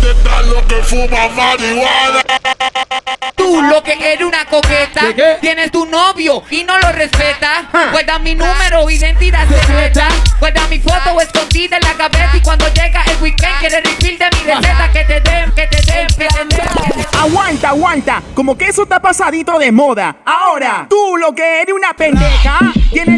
[0.00, 2.22] detestar lo que fuma marihuana.
[3.34, 5.36] Tú lo que eres una coqueta, ¿Qué, qué?
[5.40, 7.68] tienes tu novio y no lo respeta.
[7.92, 10.08] Guarda mi número, identidad secreta.
[10.40, 14.26] Guarda mi foto escondida en la cabeza y cuando llega el weekend quiere refill de
[14.32, 17.06] mi receta que te den, que te den, que te den.
[17.20, 20.16] Aguanta, aguanta, como que eso está pasadito de moda.
[20.24, 22.58] Ahora, tú lo que eres una pendeja,
[22.92, 23.17] tienes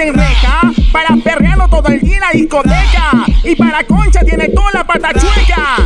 [0.00, 0.60] meten reja
[0.92, 3.10] para perrearlo todo el día en la discoteca.
[3.44, 5.76] Y para concha tienes toda la pata chueca.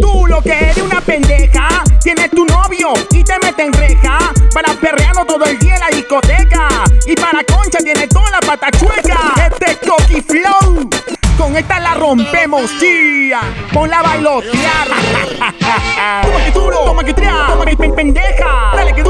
[0.00, 4.18] Tú lo que eres una pendeja, tienes tu novio y te meten reja
[4.54, 6.68] para perrearlo todo el día en la discoteca.
[7.06, 9.18] Y para concha tienes toda la pata chueca.
[9.50, 10.88] Este es Coqui Flow.
[11.36, 13.40] Con esta la rompemos, tía.
[13.72, 14.88] Ponla a bailotear.
[16.22, 18.72] Toma que duro, toma que tria, toma que pen- pendeja.
[18.74, 19.02] Dale que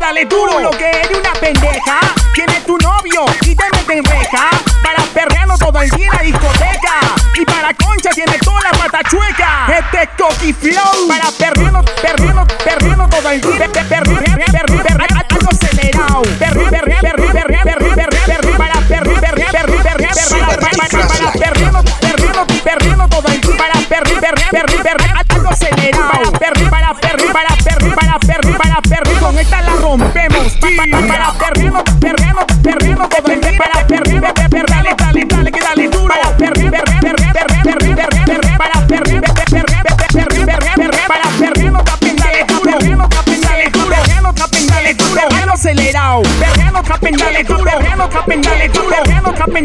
[0.00, 0.58] dale duro.
[0.60, 2.00] Lo que eres una pendeja,
[2.34, 4.48] tienes tu novio y te meten reja
[4.82, 6.94] para perrearlo todo el día en la discoteca.
[7.38, 9.66] Y para concha tiene toda la pata chueca.
[9.68, 11.06] Este es Coqui Flow.
[11.08, 13.58] Para perrearlo, perrearlo, perrearlo todo el día.
[13.58, 16.22] Per- per- per- per- per- per- Algo acelerado.
[16.38, 20.76] Perre- perre- perre- perre- perre- perre- perre- Para perre- perre- perre- perre- perre- para- para-
[20.76, 23.56] para perrearlo, perrearlo, perrearlo todo el día.
[23.56, 23.80] Para
[25.50, 26.32] acelerado.
[26.32, 27.50] Perre- para perre- para
[27.94, 30.56] para perre- para perre- Con esta la rompemos.
[30.60, 31.32] Pa- pa- Para
[33.08, 33.58] todo el día.
[33.58, 34.20] Para perre-
[34.66, 36.12] dale, dale, dale, que dale duro.
[36.20, 38.80] Para perre- Para perre- Para
[41.94, 42.74] tapen, dale duro.
[43.40, 43.96] Dale duro.
[44.66, 45.20] Dale duro.
[45.28, 46.22] Perrearlo acelerado.
[47.00, 47.62] Dale duro.
[48.42, 48.98] Dale duro.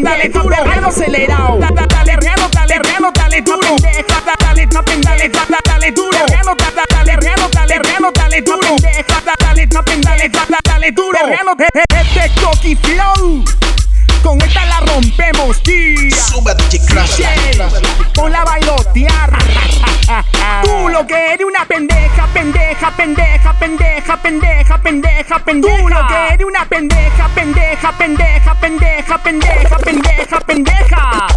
[0.03, 0.55] Dale duro.
[0.55, 1.57] Perrearlo acelerado.
[1.59, 2.77] Da- da- Dale, dale,
[3.15, 3.75] dale duro.
[3.81, 4.03] Dale,
[4.45, 5.64] dale, da- da- dale
[10.91, 11.17] duro.
[11.27, 11.37] Eh,
[11.73, 13.43] eh, Este es Coqui Flow.
[14.21, 16.15] Con esta la rompemos, tía.
[16.17, 16.55] Sube.
[18.13, 19.37] Ponla a bailotear.
[20.63, 25.79] Tú lo que eres una pendeja, pendeja, pendeja, pendeja, pendeja, pendeja, pendeja.
[25.79, 31.27] Tú lo que eres una pendeja, pendeja, pendeja, pendeja, pendeja, pendeja, pendeja.